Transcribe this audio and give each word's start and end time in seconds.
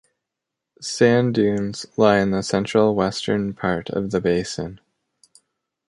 Sand 0.81 1.35
dunes 1.35 1.85
lie 1.95 2.17
in 2.21 2.31
the 2.31 2.41
central 2.41 2.95
western 2.95 3.53
part 3.53 3.87
of 3.91 4.09
the 4.09 4.19
basin. 4.19 4.79